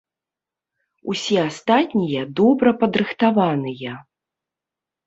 [1.13, 3.93] Усе астатнія добра падрыхтаваныя.